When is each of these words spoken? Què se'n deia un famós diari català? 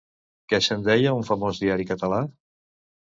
Què 0.53 0.59
se'n 0.67 0.85
deia 0.87 1.13
un 1.19 1.27
famós 1.29 1.63
diari 1.65 1.89
català? 1.93 2.23